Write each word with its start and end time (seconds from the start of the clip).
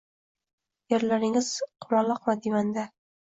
Yerlaringiz 0.93 1.49
qumaloqma, 1.87 2.37
diyman-da 2.47 2.89